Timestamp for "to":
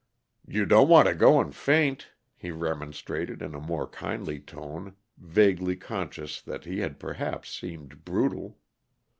1.07-1.13